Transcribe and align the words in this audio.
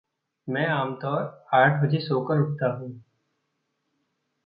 मैं 0.47 0.65
आमतौर 0.67 1.21
आठ 1.53 1.83
बजे 1.83 1.99
सोकर 1.99 2.39
उठता 2.39 2.73
हूँ। 2.73 3.01